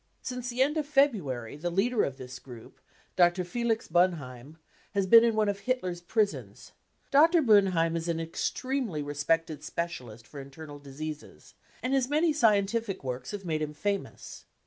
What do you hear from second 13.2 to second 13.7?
have made